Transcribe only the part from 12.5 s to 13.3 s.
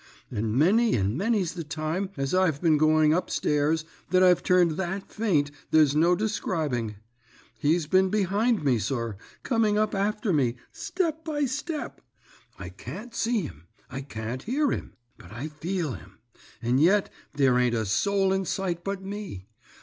I can't